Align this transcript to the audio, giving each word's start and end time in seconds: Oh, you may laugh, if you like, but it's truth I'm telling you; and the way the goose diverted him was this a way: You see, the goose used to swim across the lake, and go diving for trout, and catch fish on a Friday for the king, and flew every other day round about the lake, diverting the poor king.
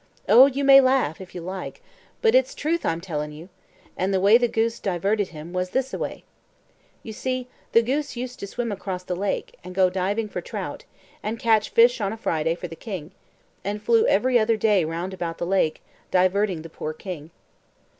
Oh, 0.27 0.47
you 0.47 0.63
may 0.63 0.81
laugh, 0.81 1.21
if 1.21 1.35
you 1.35 1.41
like, 1.41 1.79
but 2.23 2.33
it's 2.33 2.55
truth 2.55 2.87
I'm 2.87 3.01
telling 3.01 3.31
you; 3.31 3.49
and 3.95 4.11
the 4.11 4.19
way 4.19 4.39
the 4.39 4.47
goose 4.47 4.79
diverted 4.79 5.27
him 5.27 5.53
was 5.53 5.69
this 5.69 5.93
a 5.93 5.99
way: 5.99 6.23
You 7.03 7.13
see, 7.13 7.47
the 7.73 7.83
goose 7.83 8.15
used 8.15 8.39
to 8.39 8.47
swim 8.47 8.71
across 8.71 9.03
the 9.03 9.15
lake, 9.15 9.59
and 9.63 9.75
go 9.75 9.91
diving 9.91 10.27
for 10.27 10.41
trout, 10.41 10.85
and 11.21 11.37
catch 11.37 11.69
fish 11.69 12.01
on 12.01 12.11
a 12.11 12.17
Friday 12.17 12.55
for 12.55 12.67
the 12.67 12.75
king, 12.75 13.11
and 13.63 13.79
flew 13.79 14.07
every 14.07 14.39
other 14.39 14.57
day 14.57 14.83
round 14.83 15.13
about 15.13 15.37
the 15.37 15.45
lake, 15.45 15.83
diverting 16.09 16.63
the 16.63 16.67
poor 16.69 16.93
king. 16.93 17.29